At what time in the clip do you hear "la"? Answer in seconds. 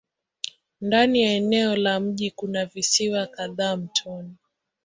1.75-1.99